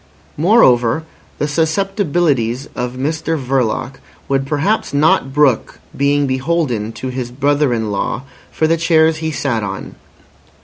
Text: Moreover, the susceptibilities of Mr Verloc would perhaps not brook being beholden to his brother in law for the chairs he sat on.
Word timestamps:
Moreover, 0.35 1.03
the 1.37 1.47
susceptibilities 1.47 2.67
of 2.75 2.93
Mr 2.95 3.37
Verloc 3.39 3.97
would 4.27 4.47
perhaps 4.47 4.95
not 4.95 5.31
brook 5.31 5.77
being 5.95 6.25
beholden 6.25 6.91
to 6.93 7.09
his 7.09 7.29
brother 7.29 7.71
in 7.71 7.91
law 7.91 8.23
for 8.51 8.65
the 8.65 8.77
chairs 8.77 9.17
he 9.17 9.29
sat 9.29 9.61
on. 9.61 9.93